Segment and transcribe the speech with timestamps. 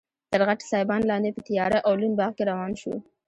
[0.31, 2.97] تر غټ سایبان لاندې په تیاره او لوند باغ کې روان شوو.